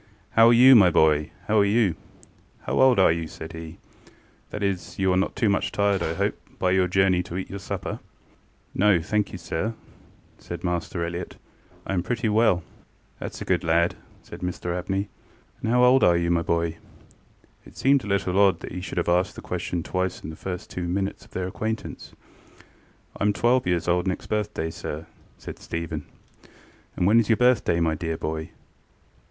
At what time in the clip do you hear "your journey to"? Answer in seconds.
6.71-7.37